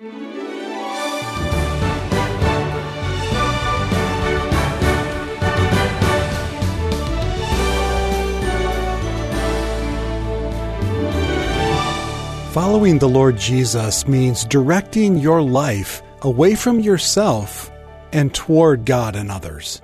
Following 0.00 0.14
the 12.98 13.10
Lord 13.10 13.36
Jesus 13.36 14.08
means 14.08 14.46
directing 14.46 15.18
your 15.18 15.42
life 15.42 16.02
away 16.22 16.54
from 16.54 16.80
yourself 16.80 17.70
and 18.12 18.34
toward 18.34 18.86
God 18.86 19.14
and 19.14 19.30
others. 19.30 19.82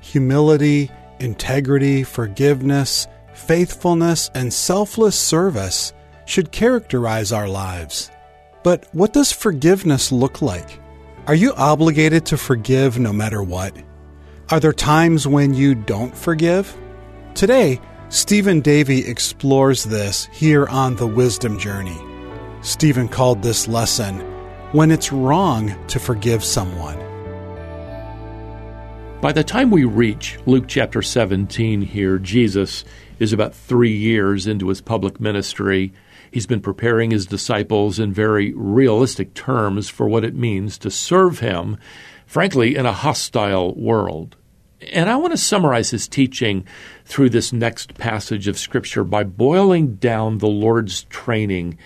Humility, 0.00 0.90
integrity, 1.18 2.02
forgiveness, 2.02 3.08
faithfulness, 3.32 4.30
and 4.34 4.52
selfless 4.52 5.18
service 5.18 5.94
should 6.26 6.52
characterize 6.52 7.32
our 7.32 7.48
lives. 7.48 8.10
But 8.66 8.88
what 8.90 9.12
does 9.12 9.30
forgiveness 9.30 10.10
look 10.10 10.42
like? 10.42 10.80
Are 11.28 11.36
you 11.36 11.52
obligated 11.54 12.26
to 12.26 12.36
forgive 12.36 12.98
no 12.98 13.12
matter 13.12 13.40
what? 13.40 13.76
Are 14.50 14.58
there 14.58 14.72
times 14.72 15.24
when 15.24 15.54
you 15.54 15.76
don't 15.76 16.16
forgive? 16.18 16.76
Today, 17.36 17.80
Stephen 18.08 18.60
Davey 18.60 19.06
explores 19.06 19.84
this 19.84 20.24
here 20.32 20.66
on 20.66 20.96
the 20.96 21.06
Wisdom 21.06 21.60
Journey. 21.60 21.96
Stephen 22.60 23.06
called 23.06 23.40
this 23.40 23.68
lesson 23.68 24.18
When 24.72 24.90
It's 24.90 25.12
Wrong 25.12 25.72
to 25.86 26.00
Forgive 26.00 26.42
Someone. 26.42 26.98
By 29.20 29.30
the 29.30 29.44
time 29.44 29.70
we 29.70 29.84
reach 29.84 30.40
Luke 30.44 30.64
chapter 30.66 31.02
17 31.02 31.82
here, 31.82 32.18
Jesus 32.18 32.84
is 33.20 33.32
about 33.32 33.54
three 33.54 33.96
years 33.96 34.48
into 34.48 34.70
his 34.70 34.80
public 34.80 35.20
ministry. 35.20 35.92
He's 36.30 36.46
been 36.46 36.60
preparing 36.60 37.10
his 37.10 37.26
disciples 37.26 37.98
in 37.98 38.12
very 38.12 38.52
realistic 38.54 39.34
terms 39.34 39.88
for 39.88 40.08
what 40.08 40.24
it 40.24 40.34
means 40.34 40.78
to 40.78 40.90
serve 40.90 41.40
him, 41.40 41.78
frankly, 42.26 42.76
in 42.76 42.86
a 42.86 42.92
hostile 42.92 43.74
world. 43.74 44.36
And 44.92 45.08
I 45.08 45.16
want 45.16 45.32
to 45.32 45.38
summarize 45.38 45.90
his 45.90 46.06
teaching 46.06 46.66
through 47.04 47.30
this 47.30 47.52
next 47.52 47.94
passage 47.94 48.46
of 48.46 48.58
Scripture 48.58 49.04
by 49.04 49.24
boiling 49.24 49.94
down 49.94 50.38
the 50.38 50.48
Lord's 50.48 51.04
training 51.04 51.78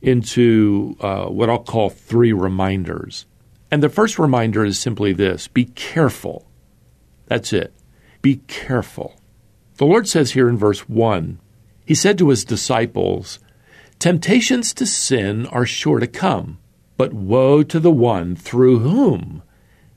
into 0.00 0.96
uh, 1.00 1.26
what 1.26 1.50
I'll 1.50 1.62
call 1.62 1.90
three 1.90 2.32
reminders. 2.32 3.26
And 3.70 3.82
the 3.82 3.88
first 3.88 4.18
reminder 4.18 4.64
is 4.64 4.78
simply 4.78 5.12
this 5.12 5.48
be 5.48 5.66
careful. 5.66 6.46
That's 7.26 7.52
it. 7.52 7.74
Be 8.22 8.36
careful. 8.46 9.20
The 9.76 9.86
Lord 9.86 10.08
says 10.08 10.32
here 10.32 10.48
in 10.48 10.56
verse 10.56 10.88
1 10.88 11.38
He 11.84 11.94
said 11.94 12.18
to 12.18 12.30
His 12.30 12.44
disciples, 12.44 13.38
Temptations 13.98 14.72
to 14.74 14.86
sin 14.86 15.46
are 15.46 15.66
sure 15.66 15.98
to 15.98 16.06
come, 16.06 16.58
but 16.96 17.12
woe 17.12 17.64
to 17.64 17.80
the 17.80 17.90
one 17.90 18.36
through 18.36 18.78
whom 18.78 19.42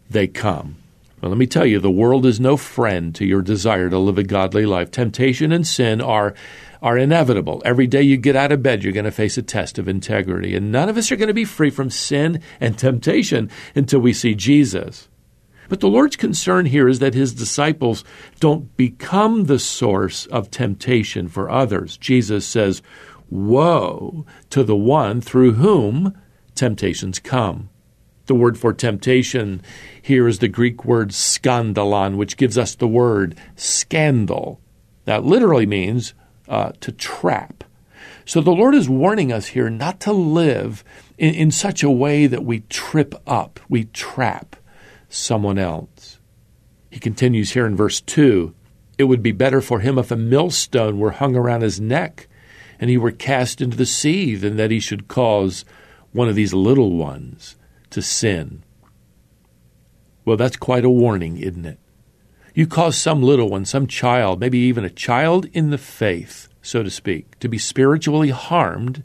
they 0.10 0.28
come. 0.28 0.78
Well, 1.22 1.30
let 1.30 1.38
me 1.38 1.46
tell 1.46 1.68
you, 1.68 1.80
the 1.80 1.92
world 1.92 2.26
is 2.26 2.40
no 2.40 2.58
friend 2.58 3.14
to 3.14 3.26
your 3.26 3.44
desire 3.44 3.92
to 3.92 4.00
live 4.00 4.18
a 4.18 4.24
godly 4.24 4.66
life. 4.66 4.90
Temptation 4.90 5.52
and 5.52 5.68
sin 5.68 6.02
are, 6.02 6.34
are 6.82 6.98
inevitable. 6.98 7.62
Every 7.64 7.86
day 7.86 8.02
you 8.02 8.18
get 8.18 8.36
out 8.36 8.52
of 8.52 8.64
bed, 8.64 8.84
you're 8.84 8.92
going 8.92 9.06
to 9.06 9.12
face 9.12 9.38
a 9.38 9.44
test 9.44 9.78
of 9.78 9.88
integrity. 9.88 10.56
And 10.56 10.72
none 10.72 10.90
of 10.90 10.98
us 10.98 11.12
are 11.12 11.16
going 11.16 11.28
to 11.28 11.34
be 11.36 11.46
free 11.46 11.70
from 11.70 11.92
sin 11.92 12.42
and 12.60 12.76
temptation 12.76 13.52
until 13.76 14.00
we 14.00 14.14
see 14.14 14.34
Jesus. 14.34 15.10
But 15.70 15.80
the 15.80 15.88
Lord's 15.88 16.18
concern 16.18 16.66
here 16.66 16.90
is 16.90 17.00
that 17.00 17.14
his 17.14 17.34
disciples 17.34 18.04
don't 18.42 18.76
become 18.76 19.46
the 19.46 19.60
source 19.60 20.26
of 20.26 20.52
temptation 20.52 21.30
for 21.30 21.50
others. 21.50 21.96
Jesus 21.96 22.46
says, 22.46 22.82
Woe 23.32 24.26
to 24.50 24.64
the 24.64 24.76
one 24.76 25.22
through 25.22 25.54
whom 25.54 26.16
temptations 26.54 27.18
come. 27.18 27.70
The 28.28 28.36
word 28.36 28.58
for 28.58 28.74
temptation 28.74 29.62
here 30.02 30.28
is 30.28 30.40
the 30.40 30.48
Greek 30.48 30.86
word 30.86 31.10
skandalon, 31.10 32.18
which 32.18 32.38
gives 32.38 32.58
us 32.58 32.76
the 32.76 32.88
word 32.88 33.38
scandal. 33.56 34.62
That 35.06 35.24
literally 35.24 35.66
means 35.66 36.14
uh, 36.48 36.74
to 36.82 36.92
trap. 36.92 37.64
So 38.26 38.42
the 38.42 38.52
Lord 38.52 38.76
is 38.76 38.88
warning 38.88 39.32
us 39.32 39.48
here 39.48 39.70
not 39.70 40.00
to 40.02 40.14
live 40.14 40.84
in, 41.18 41.34
in 41.34 41.52
such 41.52 41.84
a 41.84 41.90
way 41.90 42.28
that 42.28 42.46
we 42.46 42.62
trip 42.62 43.16
up, 43.26 43.60
we 43.68 43.86
trap 43.86 44.56
someone 45.10 45.58
else. 45.58 46.20
He 46.90 47.00
continues 47.00 47.52
here 47.52 47.66
in 47.66 47.76
verse 47.76 48.02
2 48.02 48.54
It 48.98 49.06
would 49.06 49.24
be 49.24 49.32
better 49.32 49.62
for 49.62 49.80
him 49.80 49.98
if 49.98 50.12
a 50.12 50.16
millstone 50.16 51.00
were 51.00 51.12
hung 51.12 51.36
around 51.36 51.62
his 51.62 51.80
neck 51.80 52.28
and 52.82 52.90
he 52.90 52.98
were 52.98 53.12
cast 53.12 53.62
into 53.62 53.78
the 53.78 53.86
sea 53.86 54.36
than 54.36 54.58
that 54.58 54.72
he 54.72 54.80
should 54.80 55.08
cause 55.08 55.64
one 56.12 56.28
of 56.28 56.36
these 56.36 56.54
little 56.54 56.98
ones 56.98 57.56
to 57.92 58.02
sin. 58.02 58.64
Well, 60.26 60.36
that's 60.36 60.58
quite 60.58 60.84
a 60.84 60.90
warning, 60.90 61.38
isn't 61.38 61.66
it? 61.66 61.80
You 62.54 62.68
cause 62.68 62.98
some 62.98 63.22
little 63.22 63.50
one, 63.50 63.66
some 63.66 63.88
child, 63.88 64.40
maybe 64.40 64.58
even 64.58 64.84
a 64.84 64.90
child 64.90 65.46
in 65.54 65.70
the 65.70 65.78
faith, 65.78 66.50
so 66.62 66.84
to 66.84 66.90
speak, 66.90 67.40
to 67.40 67.48
be 67.48 67.58
spiritually 67.58 68.30
harmed 68.30 69.04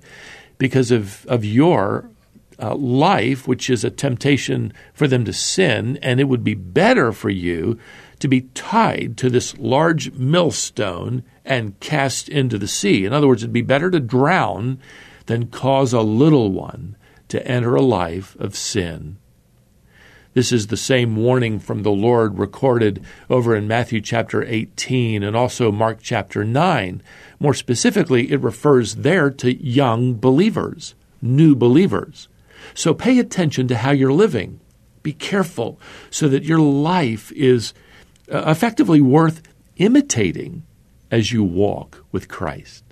because 0.59 0.91
of, 0.91 1.25
of 1.27 1.45
your 1.45 2.11
uh, 2.59 2.75
life, 2.75 3.47
which 3.47 3.71
is 3.71 3.85
a 3.85 3.91
temptation 3.91 4.73
for 4.95 5.07
them 5.07 5.25
to 5.27 5.33
sin, 5.33 5.99
and 6.03 6.19
it 6.19 6.25
would 6.25 6.43
be 6.43 6.55
better 6.55 7.13
for 7.13 7.31
you 7.31 7.79
to 8.19 8.29
be 8.29 8.43
tied 8.55 9.17
to 9.19 9.29
this 9.29 9.57
large 9.59 10.13
millstone 10.13 11.23
and 11.47 11.79
cast 11.81 12.29
into 12.29 12.59
the 12.59 12.69
sea. 12.69 13.05
In 13.05 13.13
other 13.13 13.29
words, 13.29 13.43
it'd 13.43 13.53
be 13.53 13.63
better 13.63 13.91
to 13.91 14.01
drown 14.01 14.79
than 15.27 15.47
cause 15.47 15.93
a 15.93 16.03
little 16.03 16.51
one 16.53 16.97
to 17.29 17.47
enter 17.47 17.75
a 17.75 17.83
life 17.83 18.37
of 18.39 18.57
sin. 18.57 19.17
This 20.35 20.53
is 20.53 20.67
the 20.67 20.77
same 20.77 21.17
warning 21.17 21.59
from 21.59 21.83
the 21.83 21.91
Lord 21.91 22.39
recorded 22.39 23.03
over 23.31 23.57
in 23.57 23.67
Matthew 23.67 24.03
chapter 24.03 24.45
18 24.45 25.23
and 25.23 25.35
also 25.35 25.73
Mark 25.73 26.01
chapter 26.03 26.45
9. 26.45 27.03
More 27.41 27.55
specifically, 27.55 28.31
it 28.31 28.43
refers 28.43 28.97
there 28.97 29.31
to 29.31 29.57
young 29.57 30.15
believers, 30.15 30.95
new 31.23 31.55
believers. 31.57 32.29
So 32.75 32.93
pay 32.93 33.19
attention 33.19 33.67
to 33.69 33.79
how 33.79 33.93
you're 33.93 34.13
living. 34.13 34.61
Be 35.03 35.15
careful 35.15 35.81
so 36.11 36.29
that 36.29 36.45
your 36.45 36.61
life 36.61 37.33
is 37.33 37.73
uh, 38.31 38.45
effectively 38.47 39.01
worth 39.01 39.43
imitating 39.79 40.65
as 41.11 41.33
you 41.33 41.43
walk 41.43 42.05
with 42.13 42.29
Christ. 42.29 42.85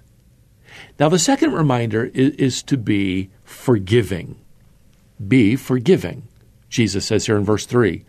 Now, 0.98 1.08
the 1.08 1.18
second 1.18 1.52
reminder 1.52 2.06
is, 2.06 2.34
is, 2.34 2.62
to 2.64 2.76
be 2.76 3.30
forgiving. 3.44 4.40
Be 5.26 5.56
forgiving. 5.56 6.28
Jesus 6.68 7.06
says 7.06 7.26
here 7.26 7.36
in 7.36 7.44
verse 7.44 7.66
3 7.66 8.04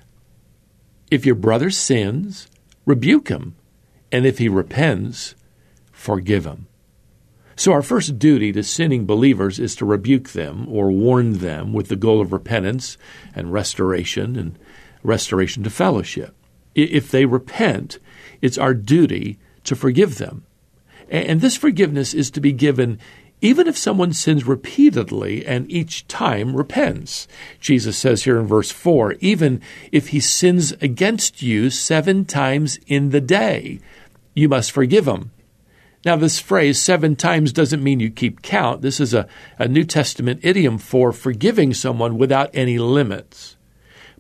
If 1.11 1.25
your 1.25 1.35
brother 1.35 1.69
sins, 1.69 2.47
rebuke 2.85 3.29
him, 3.29 3.55
and 4.11 4.25
if 4.25 4.37
he 4.37 4.49
repents, 4.49 5.35
forgive 5.91 6.45
him. 6.45 6.67
So, 7.55 7.71
our 7.71 7.81
first 7.81 8.19
duty 8.19 8.51
to 8.51 8.63
sinning 8.63 9.05
believers 9.05 9.59
is 9.59 9.75
to 9.77 9.85
rebuke 9.85 10.29
them 10.29 10.67
or 10.67 10.91
warn 10.91 11.39
them 11.39 11.71
with 11.71 11.87
the 11.87 11.95
goal 11.95 12.19
of 12.19 12.33
repentance 12.33 12.97
and 13.33 13.53
restoration 13.53 14.35
and 14.35 14.59
restoration 15.03 15.63
to 15.63 15.69
fellowship. 15.69 16.35
If 16.73 17.09
they 17.09 17.25
repent, 17.25 17.99
it's 18.41 18.57
our 18.57 18.73
duty 18.73 19.39
to 19.65 19.75
forgive 19.75 20.17
them. 20.17 20.45
And 21.09 21.41
this 21.41 21.57
forgiveness 21.57 22.13
is 22.13 22.31
to 22.31 22.41
be 22.41 22.51
given 22.51 22.99
even 23.41 23.67
if 23.67 23.77
someone 23.77 24.13
sins 24.13 24.45
repeatedly 24.45 25.45
and 25.45 25.69
each 25.69 26.07
time 26.07 26.55
repents. 26.55 27.27
Jesus 27.59 27.97
says 27.97 28.23
here 28.23 28.39
in 28.39 28.47
verse 28.47 28.71
4 28.71 29.13
even 29.19 29.61
if 29.91 30.09
he 30.09 30.19
sins 30.19 30.71
against 30.81 31.41
you 31.41 31.69
seven 31.69 32.25
times 32.25 32.79
in 32.87 33.09
the 33.11 33.21
day, 33.21 33.79
you 34.33 34.49
must 34.49 34.71
forgive 34.71 35.07
him. 35.07 35.31
Now, 36.05 36.15
this 36.15 36.39
phrase, 36.39 36.79
seven 36.79 37.15
times, 37.15 37.51
doesn't 37.51 37.83
mean 37.83 37.99
you 37.99 38.11
keep 38.11 38.43
count. 38.43 38.83
This 38.83 38.99
is 38.99 39.15
a, 39.15 39.27
a 39.57 39.67
New 39.67 39.83
Testament 39.83 40.39
idiom 40.43 40.77
for 40.77 41.11
forgiving 41.11 41.73
someone 41.73 42.19
without 42.19 42.51
any 42.53 42.77
limits. 42.77 43.57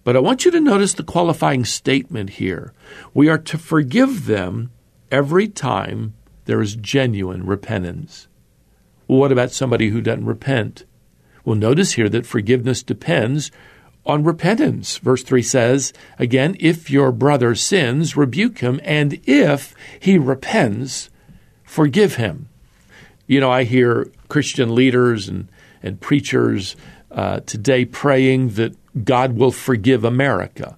But 0.03 0.15
I 0.15 0.19
want 0.19 0.45
you 0.45 0.51
to 0.51 0.59
notice 0.59 0.93
the 0.93 1.03
qualifying 1.03 1.63
statement 1.63 2.31
here. 2.31 2.73
We 3.13 3.29
are 3.29 3.37
to 3.37 3.59
forgive 3.59 4.25
them 4.25 4.71
every 5.15 5.47
time 5.47 6.13
there 6.43 6.61
is 6.61 6.75
genuine 6.75 7.45
repentance. 7.45 8.27
Well, 9.07 9.19
what 9.19 9.31
about 9.31 9.51
somebody 9.51 9.87
who 9.89 10.01
doesn't 10.01 10.25
repent? 10.25 10.83
Well, 11.45 11.55
notice 11.55 11.93
here 11.93 12.09
that 12.09 12.25
forgiveness 12.25 12.83
depends 12.83 13.49
on 14.05 14.25
repentance. 14.25 14.97
Verse 14.97 15.23
3 15.23 15.41
says, 15.41 15.93
again, 16.19 16.57
if 16.59 16.89
your 16.91 17.13
brother 17.13 17.55
sins, 17.55 18.17
rebuke 18.17 18.59
him, 18.59 18.81
and 18.83 19.21
if 19.25 19.73
he 20.01 20.17
repents, 20.17 21.09
forgive 21.63 22.15
him. 22.15 22.49
You 23.25 23.39
know, 23.39 23.49
I 23.49 23.63
hear 23.63 24.11
Christian 24.27 24.75
leaders 24.75 25.29
and, 25.29 25.47
and 25.81 26.01
preachers 26.01 26.75
uh, 27.09 27.39
today 27.45 27.85
praying 27.85 28.49
that 28.49 28.75
God 29.05 29.37
will 29.37 29.53
forgive 29.53 30.03
America. 30.03 30.77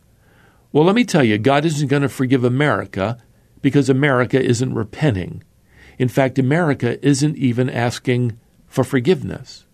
Well, 0.72 0.86
let 0.86 0.96
me 0.96 1.06
tell 1.06 1.24
you, 1.24 1.40
God 1.40 1.66
isn't 1.66 1.88
going 1.88 2.04
to 2.04 2.10
forgive 2.10 2.44
America 2.44 3.18
because 3.62 3.90
America 3.90 4.42
isn't 4.42 4.74
repenting. 4.74 5.44
In 5.98 6.08
fact, 6.08 6.38
America 6.38 7.04
isn't 7.06 7.38
even 7.38 7.70
asking 7.70 8.40
for 8.68 8.84
forgiveness. 8.84 9.66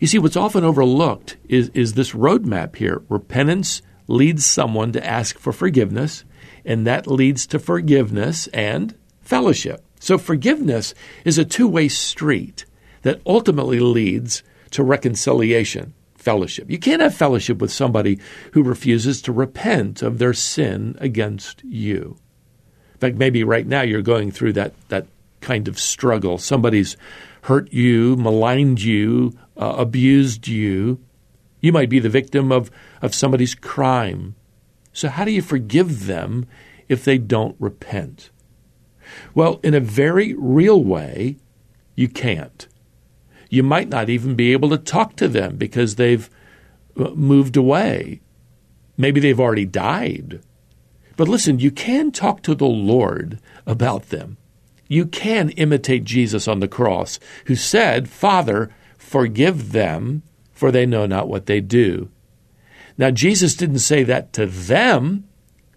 You 0.00 0.06
see, 0.06 0.18
what's 0.18 0.36
often 0.36 0.64
overlooked 0.64 1.36
is, 1.48 1.70
is 1.74 1.94
this 1.94 2.12
roadmap 2.12 2.76
here. 2.76 3.02
Repentance 3.08 3.82
leads 4.06 4.46
someone 4.46 4.92
to 4.92 5.06
ask 5.06 5.38
for 5.38 5.52
forgiveness, 5.52 6.24
and 6.64 6.86
that 6.86 7.06
leads 7.06 7.46
to 7.48 7.58
forgiveness 7.58 8.46
and 8.48 8.96
fellowship. 9.20 9.84
So 10.00 10.18
forgiveness 10.18 10.94
is 11.24 11.38
a 11.38 11.44
two 11.44 11.68
way 11.68 11.88
street 11.88 12.64
that 13.02 13.20
ultimately 13.26 13.80
leads 13.80 14.42
to 14.70 14.82
reconciliation, 14.82 15.94
fellowship. 16.14 16.70
You 16.70 16.78
can't 16.78 17.02
have 17.02 17.14
fellowship 17.14 17.58
with 17.58 17.72
somebody 17.72 18.20
who 18.52 18.62
refuses 18.62 19.22
to 19.22 19.32
repent 19.32 20.02
of 20.02 20.18
their 20.18 20.34
sin 20.34 20.96
against 21.00 21.64
you. 21.64 22.18
In 22.98 23.00
fact, 23.00 23.16
maybe 23.16 23.44
right 23.44 23.64
now 23.64 23.82
you're 23.82 24.02
going 24.02 24.32
through 24.32 24.54
that, 24.54 24.74
that 24.88 25.06
kind 25.40 25.68
of 25.68 25.78
struggle. 25.78 26.36
Somebody's 26.36 26.96
hurt 27.42 27.72
you, 27.72 28.16
maligned 28.16 28.82
you, 28.82 29.38
uh, 29.56 29.76
abused 29.78 30.48
you. 30.48 30.98
You 31.60 31.70
might 31.70 31.90
be 31.90 32.00
the 32.00 32.08
victim 32.08 32.50
of, 32.50 32.72
of 33.00 33.14
somebody's 33.14 33.54
crime. 33.54 34.34
So, 34.92 35.08
how 35.08 35.24
do 35.24 35.30
you 35.30 35.42
forgive 35.42 36.06
them 36.06 36.48
if 36.88 37.04
they 37.04 37.18
don't 37.18 37.54
repent? 37.60 38.30
Well, 39.32 39.60
in 39.62 39.74
a 39.74 39.80
very 39.80 40.34
real 40.34 40.82
way, 40.82 41.36
you 41.94 42.08
can't. 42.08 42.66
You 43.48 43.62
might 43.62 43.88
not 43.88 44.10
even 44.10 44.34
be 44.34 44.50
able 44.50 44.70
to 44.70 44.76
talk 44.76 45.14
to 45.16 45.28
them 45.28 45.54
because 45.56 45.94
they've 45.94 46.28
uh, 46.98 47.10
moved 47.10 47.56
away. 47.56 48.22
Maybe 48.96 49.20
they've 49.20 49.38
already 49.38 49.66
died. 49.66 50.40
But 51.18 51.26
listen, 51.26 51.58
you 51.58 51.72
can 51.72 52.12
talk 52.12 52.42
to 52.42 52.54
the 52.54 52.68
Lord 52.68 53.40
about 53.66 54.10
them. 54.10 54.36
You 54.86 55.04
can 55.04 55.50
imitate 55.50 56.04
Jesus 56.04 56.46
on 56.46 56.60
the 56.60 56.68
cross, 56.68 57.18
who 57.46 57.56
said, 57.56 58.08
Father, 58.08 58.70
forgive 58.96 59.72
them, 59.72 60.22
for 60.52 60.70
they 60.70 60.86
know 60.86 61.06
not 61.06 61.28
what 61.28 61.46
they 61.46 61.60
do. 61.60 62.08
Now, 62.96 63.10
Jesus 63.10 63.56
didn't 63.56 63.80
say 63.80 64.04
that 64.04 64.32
to 64.34 64.46
them. 64.46 65.24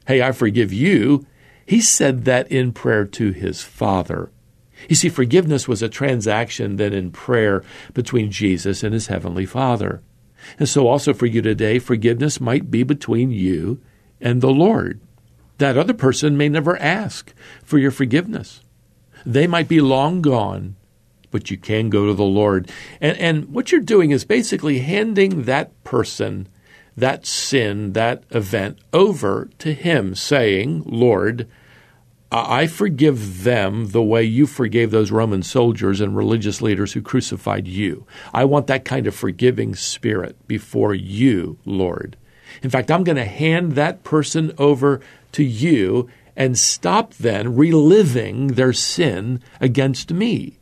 Hey, 0.05 0.21
I 0.21 0.31
forgive 0.31 0.71
you. 0.71 1.25
He 1.65 1.81
said 1.81 2.25
that 2.25 2.51
in 2.51 2.71
prayer 2.71 3.05
to 3.05 3.31
his 3.31 3.63
Father. 3.63 4.29
You 4.89 4.95
see, 4.95 5.09
forgiveness 5.09 5.67
was 5.67 5.81
a 5.81 5.89
transaction 5.89 6.75
then 6.75 6.93
in 6.93 7.09
prayer 7.09 7.63
between 7.95 8.29
Jesus 8.29 8.83
and 8.83 8.93
his 8.93 9.07
heavenly 9.07 9.47
Father. 9.47 10.03
And 10.59 10.69
so, 10.69 10.87
also 10.87 11.15
for 11.15 11.25
you 11.25 11.41
today, 11.41 11.79
forgiveness 11.79 12.39
might 12.39 12.69
be 12.69 12.83
between 12.83 13.31
you 13.31 13.81
and 14.19 14.41
the 14.41 14.51
Lord. 14.51 15.01
That 15.61 15.77
other 15.77 15.93
person 15.93 16.37
may 16.37 16.49
never 16.49 16.75
ask 16.81 17.35
for 17.63 17.77
your 17.77 17.91
forgiveness. 17.91 18.61
They 19.27 19.45
might 19.45 19.67
be 19.67 19.79
long 19.79 20.23
gone, 20.23 20.75
but 21.29 21.51
you 21.51 21.57
can 21.57 21.91
go 21.91 22.07
to 22.07 22.15
the 22.15 22.23
Lord. 22.23 22.71
And, 22.99 23.15
and 23.19 23.49
what 23.49 23.71
you're 23.71 23.79
doing 23.79 24.09
is 24.09 24.25
basically 24.25 24.79
handing 24.79 25.43
that 25.43 25.83
person, 25.83 26.47
that 26.97 27.27
sin, 27.27 27.93
that 27.93 28.23
event 28.31 28.79
over 28.91 29.51
to 29.59 29.75
Him, 29.75 30.15
saying, 30.15 30.81
Lord, 30.87 31.47
I 32.31 32.65
forgive 32.65 33.43
them 33.43 33.89
the 33.89 34.01
way 34.01 34.23
you 34.23 34.47
forgave 34.47 34.89
those 34.89 35.11
Roman 35.11 35.43
soldiers 35.43 36.01
and 36.01 36.17
religious 36.17 36.63
leaders 36.63 36.93
who 36.93 37.03
crucified 37.03 37.67
you. 37.67 38.07
I 38.33 38.45
want 38.45 38.65
that 38.65 38.83
kind 38.83 39.05
of 39.05 39.13
forgiving 39.13 39.75
spirit 39.75 40.47
before 40.47 40.95
you, 40.95 41.59
Lord. 41.65 42.17
In 42.63 42.69
fact, 42.69 42.89
I'm 42.91 43.03
going 43.03 43.17
to 43.17 43.25
hand 43.25 43.73
that 43.73 44.03
person 44.03 44.53
over 44.57 45.01
to 45.33 45.43
you 45.43 46.09
and 46.35 46.57
stop 46.57 47.13
then 47.15 47.55
reliving 47.55 48.47
their 48.49 48.73
sin 48.73 49.41
against 49.59 50.11
me. 50.11 50.59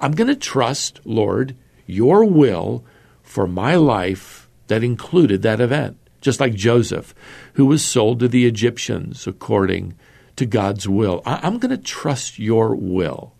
I'm 0.00 0.12
going 0.12 0.28
to 0.28 0.36
trust, 0.36 1.00
Lord, 1.04 1.56
your 1.86 2.24
will 2.24 2.84
for 3.22 3.46
my 3.46 3.74
life 3.74 4.48
that 4.68 4.84
included 4.84 5.42
that 5.42 5.60
event. 5.60 5.96
Just 6.20 6.40
like 6.40 6.54
Joseph, 6.54 7.14
who 7.54 7.66
was 7.66 7.84
sold 7.84 8.20
to 8.20 8.28
the 8.28 8.46
Egyptians 8.46 9.26
according 9.26 9.94
to 10.36 10.46
God's 10.46 10.88
will. 10.88 11.22
I, 11.24 11.46
am 11.46 11.58
going 11.58 11.70
to 11.70 11.82
trust 11.82 12.38
your 12.38 12.74
will. 12.74 13.34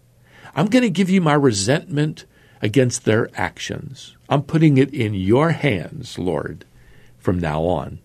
I'm 0.54 0.66
going 0.66 0.82
to 0.82 0.90
give 0.90 1.10
you 1.10 1.20
my 1.20 1.34
resentment 1.34 2.24
against 2.62 3.04
their 3.04 3.30
actions. 3.34 4.16
I'm 4.28 4.42
putting 4.42 4.78
it 4.78 4.92
in 4.92 5.14
your 5.14 5.50
hands, 5.50 6.18
Lord, 6.18 6.64
from 7.18 7.38
now 7.38 7.62
on. 7.62 8.00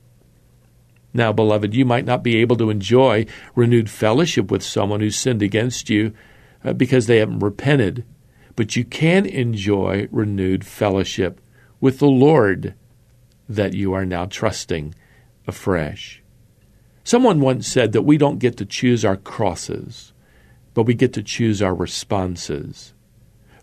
Now, 1.14 1.32
beloved, 1.32 1.76
you 1.76 1.86
might 1.86 2.06
not 2.06 2.24
be 2.24 2.38
able 2.38 2.56
to 2.58 2.70
enjoy 2.70 3.28
renewed 3.56 3.90
fellowship 3.90 4.50
with 4.50 4.64
someone 4.64 5.00
who 5.00 5.12
sinned 5.12 5.44
against 5.44 5.90
you 5.90 6.14
uh, 6.64 6.74
because 6.74 7.06
they 7.06 7.18
haven't 7.18 7.40
repented, 7.40 8.04
but 8.56 8.76
you 8.76 8.84
can 8.84 9.26
enjoy 9.26 10.08
renewed 10.12 10.66
fellowship 10.66 11.40
with 11.80 12.00
the 12.00 12.08
Lord 12.08 12.74
that 13.48 13.74
you 13.74 13.94
are 13.94 14.06
now 14.06 14.26
trusting 14.26 14.96
afresh. 15.48 16.24
Someone 17.04 17.42
once 17.42 17.68
said 17.68 17.92
that 17.92 18.04
we 18.04 18.18
don't 18.18 18.40
get 18.40 18.58
to 18.58 18.66
choose 18.66 19.04
our 19.04 19.18
crosses, 19.18 20.14
but 20.74 20.84
we 20.84 20.94
get 20.94 21.14
to 21.14 21.22
choose 21.22 21.62
our 21.62 21.76
responses. 21.76 22.94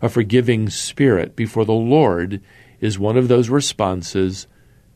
A 0.01 0.09
forgiving 0.09 0.69
spirit 0.69 1.35
before 1.35 1.65
the 1.65 1.73
Lord 1.73 2.41
is 2.79 2.97
one 2.97 3.17
of 3.17 3.27
those 3.27 3.49
responses 3.49 4.47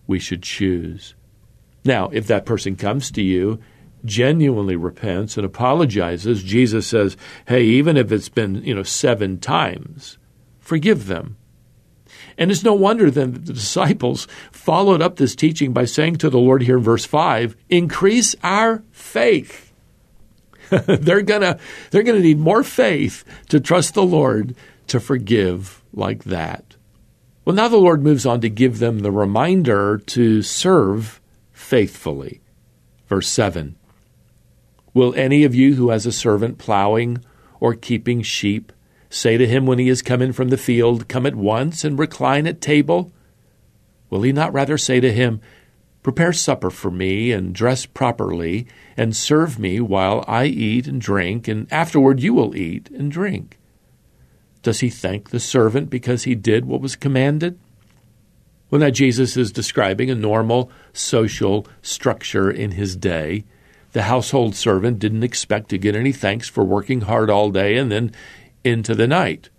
we 0.08 0.20
should 0.20 0.44
choose. 0.44 1.16
Now, 1.86 2.10
if 2.12 2.28
that 2.28 2.46
person 2.46 2.76
comes 2.76 3.12
to 3.12 3.22
you, 3.22 3.60
genuinely 4.04 4.76
repents 4.76 5.38
and 5.38 5.46
apologizes, 5.46 6.44
Jesus 6.44 6.88
says, 6.88 7.16
"Hey, 7.48 7.64
even 7.64 7.96
if 7.96 8.12
it's 8.12 8.30
been, 8.30 8.64
you 8.64 8.76
know, 8.76 8.84
7 8.84 9.38
times, 9.38 10.18
forgive 10.60 11.08
them." 11.08 11.38
And 12.38 12.52
it's 12.52 12.64
no 12.64 12.74
wonder 12.74 13.10
then 13.10 13.32
that 13.34 13.46
the 13.46 13.54
disciples 13.54 14.28
followed 14.52 15.02
up 15.02 15.16
this 15.16 15.36
teaching 15.36 15.74
by 15.74 15.86
saying 15.86 16.18
to 16.18 16.30
the 16.30 16.40
Lord 16.40 16.64
here 16.64 16.78
in 16.78 16.84
verse 16.84 17.06
5, 17.06 17.56
increase 17.70 18.36
our 18.44 18.84
faith. 18.92 19.72
they're 20.70 21.22
gonna 21.22 21.60
they're 21.92 22.04
gonna 22.04 22.20
need 22.20 22.40
more 22.40 22.64
faith 22.64 23.24
to 23.50 23.60
trust 23.60 23.94
the 23.94 24.04
Lord 24.04 24.56
to 24.88 25.00
forgive 25.00 25.84
like 25.94 26.24
that. 26.26 26.76
Well, 27.44 27.56
now 27.56 27.68
the 27.68 27.78
Lord 27.78 28.04
moves 28.04 28.26
on 28.26 28.42
to 28.42 28.50
give 28.50 28.80
them 28.80 29.00
the 29.00 29.12
reminder 29.12 30.00
to 30.08 30.42
serve 30.42 31.22
faithfully. 31.66 32.42
Verse 33.08 33.28
7 33.28 33.76
Will 34.94 35.14
any 35.16 35.44
of 35.44 35.56
you 35.56 35.76
who 35.76 35.90
has 35.90 36.06
a 36.06 36.12
servant 36.12 36.58
plowing 36.58 37.24
or 37.60 37.74
keeping 37.74 38.22
sheep 38.22 38.72
say 39.10 39.38
to 39.38 39.48
him 39.48 39.66
when 39.66 39.80
he 39.80 39.90
is 39.90 40.02
come 40.02 40.22
in 40.22 40.32
from 40.32 40.50
the 40.50 40.58
field, 40.58 41.08
Come 41.08 41.26
at 41.26 41.36
once 41.36 41.84
and 41.84 42.00
recline 42.00 42.48
at 42.48 42.62
table? 42.62 43.12
Will 44.10 44.22
he 44.22 44.32
not 44.32 44.54
rather 44.54 44.78
say 44.78 45.00
to 45.00 45.12
him, 45.12 45.42
Prepare 46.04 46.34
supper 46.34 46.70
for 46.70 46.92
me, 46.92 47.32
and 47.32 47.56
dress 47.56 47.88
properly, 47.88 48.68
and 48.96 49.16
serve 49.16 49.58
me 49.58 49.80
while 49.80 50.24
I 50.28 50.46
eat 50.46 50.86
and 50.86 51.02
drink, 51.02 51.48
and 51.48 51.68
afterward 51.74 52.22
you 52.22 52.34
will 52.34 52.56
eat 52.56 52.92
and 52.92 53.12
drink? 53.12 53.58
Does 54.62 54.82
he 54.82 54.90
thank 54.90 55.32
the 55.32 55.40
servant 55.40 55.90
because 55.90 56.24
he 56.24 56.36
did 56.36 56.66
what 56.66 56.82
was 56.82 56.96
commanded? 56.96 57.60
Well, 58.70 58.82
now 58.82 58.90
Jesus 58.90 59.38
is 59.38 59.52
describing 59.52 60.10
a 60.10 60.16
normal 60.16 60.72
social 60.92 61.68
structure 61.82 62.50
in 62.50 62.72
his 62.72 62.96
day. 62.96 63.46
The 63.92 64.04
household 64.04 64.56
servant 64.56 65.00
didn't 65.00 65.24
expect 65.24 65.70
to 65.70 65.78
get 65.78 65.96
any 65.96 66.12
thanks 66.12 66.50
for 66.50 66.64
working 66.64 67.02
hard 67.02 67.30
all 67.30 67.52
day 67.52 67.78
and 67.78 67.92
then 67.92 68.12
into 68.64 68.96
the 68.96 69.08
night. 69.08 69.50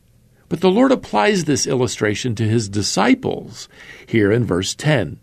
But 0.48 0.60
the 0.60 0.70
Lord 0.70 0.92
applies 0.92 1.44
this 1.44 1.66
illustration 1.66 2.34
to 2.36 2.48
his 2.48 2.68
disciples 2.68 3.68
here 4.06 4.30
in 4.30 4.44
verse 4.44 4.75
10. 4.75 5.18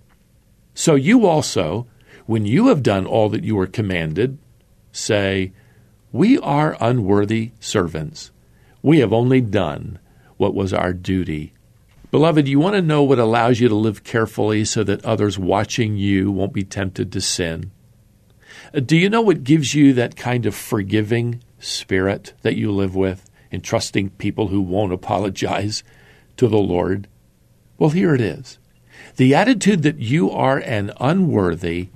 So 0.73 0.95
you 0.95 1.25
also, 1.25 1.87
when 2.25 2.45
you 2.45 2.67
have 2.67 2.83
done 2.83 3.05
all 3.05 3.29
that 3.29 3.43
you 3.43 3.55
were 3.55 3.67
commanded, 3.67 4.37
say, 4.91 5.53
We 6.11 6.39
are 6.39 6.77
unworthy 6.79 7.51
servants. 7.59 8.31
We 8.81 8.99
have 8.99 9.13
only 9.13 9.41
done 9.41 9.99
what 10.37 10.55
was 10.55 10.73
our 10.73 10.93
duty. 10.93 11.52
Beloved, 12.13 12.47
you 12.47 12.59
want 12.59 12.75
to 12.75 12.81
know 12.83 13.01
what 13.01 13.17
allows 13.17 13.59
you 13.59 13.67
to 13.67 13.75
live 13.75 14.03
carefully 14.03 14.65
so 14.65 14.83
that 14.83 15.03
others 15.03 15.39
watching 15.39 15.97
you 15.97 16.31
won't 16.31 16.53
be 16.53 16.63
tempted 16.63 17.11
to 17.11 17.19
sin? 17.19 17.71
Uh, 18.71 18.81
do 18.81 18.95
you 18.95 19.09
know 19.09 19.21
what 19.21 19.43
gives 19.43 19.73
you 19.73 19.93
that 19.93 20.15
kind 20.15 20.45
of 20.45 20.53
forgiving 20.53 21.43
spirit 21.57 22.33
that 22.43 22.55
you 22.55 22.71
live 22.71 22.95
with? 22.95 23.27
and 23.53 23.63
trusting 23.63 24.09
people 24.09 24.47
who 24.47 24.59
won't 24.59 24.91
apologize 24.91 25.83
to 26.35 26.47
the 26.47 26.57
Lord? 26.57 27.07
Well, 27.77 27.91
here 27.91 28.15
it 28.15 28.19
is 28.19 28.57
the 29.15 29.35
attitude 29.35 29.83
that 29.83 29.99
you 29.99 30.31
are 30.31 30.57
an 30.57 30.91
unworthy 30.99 31.89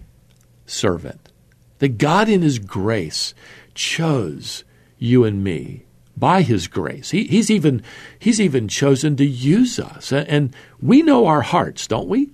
servant, 0.68 1.32
that 1.80 1.98
God 1.98 2.30
in 2.30 2.44
His 2.44 2.60
grace 2.60 3.34
chose 3.74 4.64
you 5.00 5.24
and 5.24 5.44
me 5.44 5.87
by 6.18 6.42
His 6.42 6.68
grace. 6.68 7.12
He, 7.12 7.26
he's, 7.26 7.52
even, 7.52 7.84
he's 8.18 8.42
even 8.42 8.68
chosen 8.68 9.16
to 9.18 9.26
use 9.26 9.80
us. 9.80 10.12
And 10.12 10.56
we 10.82 11.02
know 11.02 11.28
our 11.28 11.42
hearts, 11.42 11.88
don't 11.88 12.08
we? 12.08 12.32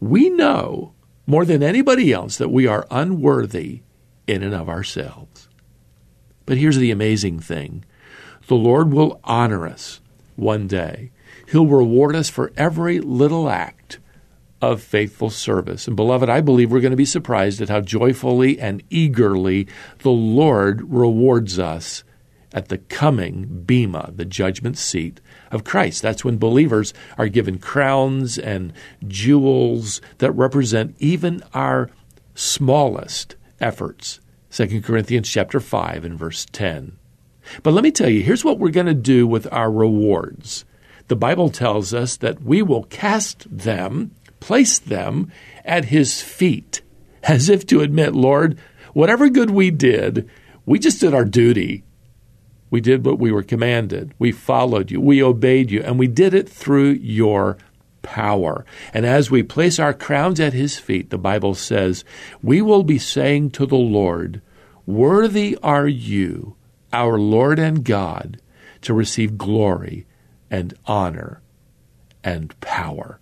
We 0.00 0.30
know 0.30 0.92
more 1.26 1.44
than 1.44 1.62
anybody 1.62 2.12
else 2.12 2.38
that 2.38 2.50
we 2.50 2.66
are 2.66 2.86
unworthy 2.90 3.82
in 4.26 4.42
and 4.42 4.54
of 4.54 4.68
ourselves. 4.68 5.48
But 6.44 6.58
here's 6.58 6.76
the 6.76 6.92
amazing 6.92 7.40
thing 7.40 7.84
the 8.46 8.54
Lord 8.54 8.92
will 8.92 9.20
honor 9.24 9.66
us 9.66 10.00
one 10.36 10.68
day. 10.68 11.10
He'll 11.48 11.66
reward 11.66 12.14
us 12.14 12.30
for 12.30 12.52
every 12.56 13.00
little 13.00 13.48
act 13.48 13.98
of 14.62 14.82
faithful 14.82 15.30
service. 15.30 15.86
And 15.86 15.96
beloved, 15.96 16.28
I 16.28 16.40
believe 16.40 16.70
we're 16.70 16.80
going 16.80 16.90
to 16.92 16.96
be 16.96 17.04
surprised 17.04 17.60
at 17.60 17.68
how 17.68 17.80
joyfully 17.80 18.58
and 18.58 18.82
eagerly 18.88 19.68
the 19.98 20.10
Lord 20.10 20.82
rewards 20.90 21.58
us 21.58 22.04
at 22.56 22.68
the 22.68 22.78
coming 22.78 23.62
Bema, 23.66 24.10
the 24.16 24.24
judgment 24.24 24.78
seat 24.78 25.20
of 25.52 25.62
Christ. 25.62 26.00
That's 26.00 26.24
when 26.24 26.38
believers 26.38 26.94
are 27.18 27.28
given 27.28 27.58
crowns 27.58 28.38
and 28.38 28.72
jewels 29.06 30.00
that 30.18 30.32
represent 30.32 30.96
even 30.98 31.44
our 31.52 31.90
smallest 32.34 33.36
efforts. 33.60 34.20
2 34.52 34.80
Corinthians 34.80 35.28
chapter 35.28 35.60
5 35.60 36.06
and 36.06 36.18
verse 36.18 36.46
10. 36.50 36.96
But 37.62 37.74
let 37.74 37.84
me 37.84 37.90
tell 37.90 38.08
you, 38.08 38.22
here's 38.22 38.44
what 38.44 38.58
we're 38.58 38.70
going 38.70 38.86
to 38.86 38.94
do 38.94 39.26
with 39.26 39.46
our 39.52 39.70
rewards. 39.70 40.64
The 41.08 41.14
Bible 41.14 41.50
tells 41.50 41.92
us 41.92 42.16
that 42.16 42.42
we 42.42 42.62
will 42.62 42.84
cast 42.84 43.46
them, 43.54 44.12
place 44.40 44.78
them 44.78 45.30
at 45.62 45.84
his 45.86 46.22
feet, 46.22 46.80
as 47.22 47.50
if 47.50 47.66
to 47.66 47.82
admit, 47.82 48.14
Lord, 48.14 48.58
whatever 48.94 49.28
good 49.28 49.50
we 49.50 49.70
did, 49.70 50.28
we 50.64 50.78
just 50.78 51.00
did 51.00 51.12
our 51.12 51.24
duty. 51.24 51.84
We 52.70 52.80
did 52.80 53.04
what 53.04 53.18
we 53.18 53.32
were 53.32 53.42
commanded. 53.42 54.14
We 54.18 54.32
followed 54.32 54.90
you. 54.90 55.00
We 55.00 55.22
obeyed 55.22 55.70
you. 55.70 55.82
And 55.82 55.98
we 55.98 56.08
did 56.08 56.34
it 56.34 56.48
through 56.48 56.90
your 56.90 57.56
power. 58.02 58.64
And 58.92 59.04
as 59.04 59.30
we 59.30 59.42
place 59.42 59.78
our 59.78 59.94
crowns 59.94 60.40
at 60.40 60.52
his 60.52 60.78
feet, 60.78 61.10
the 61.10 61.18
Bible 61.18 61.54
says, 61.54 62.04
we 62.42 62.62
will 62.62 62.82
be 62.82 62.98
saying 62.98 63.50
to 63.50 63.66
the 63.66 63.76
Lord, 63.76 64.42
Worthy 64.86 65.58
are 65.62 65.88
you, 65.88 66.56
our 66.92 67.18
Lord 67.18 67.58
and 67.58 67.84
God, 67.84 68.40
to 68.82 68.94
receive 68.94 69.36
glory 69.36 70.06
and 70.50 70.74
honor 70.86 71.42
and 72.22 72.58
power. 72.60 73.20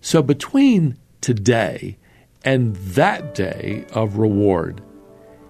So 0.00 0.22
between 0.22 0.98
today 1.20 1.98
and 2.42 2.74
that 2.76 3.34
day 3.34 3.84
of 3.92 4.16
reward, 4.16 4.80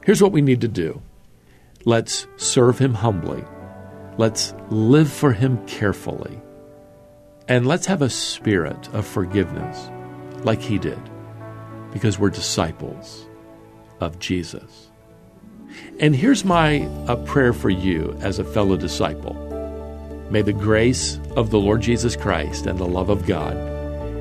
here's 0.05 0.23
what 0.23 0.33
we 0.33 0.43
need 0.43 0.61
to 0.63 0.69
do 0.69 1.01
let's 1.85 2.27
serve 2.37 2.79
Him 2.79 2.95
humbly, 2.95 3.45
let's 4.17 4.55
live 4.71 5.13
for 5.13 5.33
Him 5.33 5.65
carefully, 5.67 6.41
and 7.49 7.67
let's 7.67 7.87
have 7.87 8.03
a 8.03 8.11
spirit 8.11 8.89
of 8.93 9.07
forgiveness 9.07 9.91
like 10.45 10.61
He 10.61 10.79
did, 10.79 11.01
because 11.93 12.19
we're 12.19 12.31
disciples 12.31 13.27
of 14.01 14.19
Jesus. 14.19 14.91
And 16.01 16.15
here's 16.15 16.45
my 16.45 16.89
prayer 17.27 17.53
for 17.53 17.71
you 17.71 18.17
as 18.21 18.39
a 18.39 18.45
fellow 18.45 18.77
disciple. 18.77 19.35
May 20.31 20.43
the 20.43 20.53
grace 20.53 21.19
of 21.37 21.51
the 21.51 21.59
Lord 21.59 21.81
Jesus 21.81 22.17
Christ 22.17 22.67
and 22.67 22.79
the 22.79 22.87
love 22.87 23.09
of 23.09 23.27
God 23.27 23.57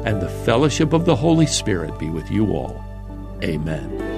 and 0.05 0.21
the 0.21 0.29
fellowship 0.29 0.93
of 0.93 1.05
the 1.05 1.15
Holy 1.15 1.45
Spirit 1.45 1.97
be 1.99 2.09
with 2.09 2.31
you 2.31 2.53
all. 2.53 2.83
Amen. 3.43 4.16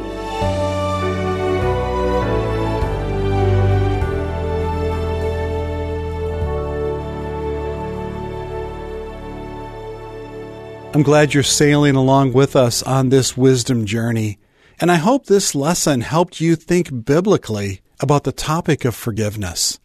I'm 10.92 11.04
glad 11.04 11.36
you're 11.36 11.44
sailing 11.44 11.96
along 11.96 12.34
with 12.34 12.56
us 12.56 12.82
on 12.82 13.10
this 13.10 13.38
wisdom 13.38 13.86
journey, 13.86 14.40
and 14.82 14.92
I 14.92 14.96
hope 14.96 15.28
this 15.28 15.54
lesson 15.54 16.02
helped 16.02 16.42
you 16.42 16.56
think 16.56 17.06
biblically 17.06 17.82
about 18.00 18.24
the 18.24 18.32
topic 18.32 18.86
of 18.86 18.96
forgiveness. 18.96 19.80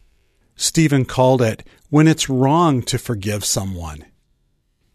Stephen 0.55 1.05
called 1.05 1.43
it 1.43 1.63
when 1.91 2.07
it's 2.07 2.27
wrong 2.27 2.81
to 2.83 2.97
forgive 2.97 3.45
someone. 3.45 4.03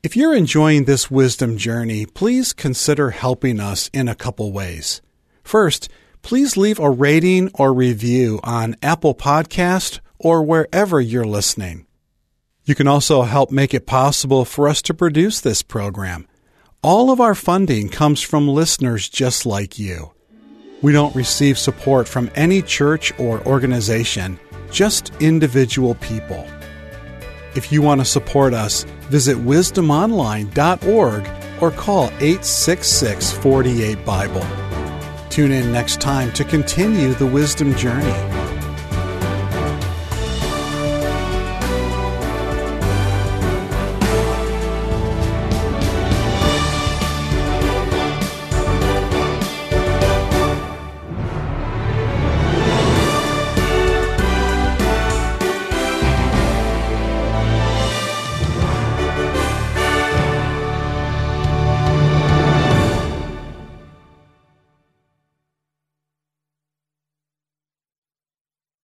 If 0.03 0.17
you're 0.17 0.35
enjoying 0.35 0.85
this 0.85 1.13
wisdom 1.13 1.57
journey, 1.57 2.07
please 2.07 2.53
consider 2.53 3.11
helping 3.11 3.61
us 3.61 3.89
in 3.93 4.09
a 4.09 4.17
couple 4.17 4.53
ways. 4.53 5.01
First, 5.45 5.89
please 6.23 6.57
leave 6.57 6.81
a 6.81 6.91
rating 6.91 7.51
or 7.55 7.73
review 7.73 8.41
on 8.43 8.75
Apple 8.83 9.15
Podcast 9.15 10.01
or 10.19 10.43
wherever 10.43 11.01
you're 11.01 11.25
listening. 11.25 11.87
You 12.65 12.75
can 12.75 12.87
also 12.87 13.23
help 13.23 13.51
make 13.51 13.75
it 13.75 13.87
possible 13.87 14.45
for 14.45 14.69
us 14.69 14.83
to 14.83 14.95
produce 14.95 15.41
this 15.41 15.63
program. 15.63 16.29
All 16.83 17.11
of 17.11 17.21
our 17.21 17.35
funding 17.35 17.89
comes 17.89 18.23
from 18.23 18.49
listeners 18.49 19.09
just 19.09 19.45
like 19.45 19.79
you. 19.79 20.13
We 20.83 20.93
don't 20.93 21.15
receive 21.15 21.59
support 21.59 22.09
from 22.09 22.31
any 22.35 22.63
church 22.63 23.13
or 23.19 23.47
organization, 23.47 24.39
just 24.71 25.13
individual 25.21 25.95
people. 25.97 26.47
If 27.55 27.73
you 27.73 27.83
want 27.83 28.01
to 28.01 28.05
support 28.05 28.55
us, 28.55 28.85
visit 29.09 29.37
wisdomonline.org 29.37 31.29
or 31.61 31.71
call 31.73 32.05
866 32.05 33.33
48 33.33 34.05
Bible. 34.05 34.47
Tune 35.29 35.53
in 35.53 35.73
next 35.73 36.01
time 36.01 36.33
to 36.33 36.45
continue 36.45 37.13
the 37.15 37.27
wisdom 37.27 37.75
journey. 37.75 38.40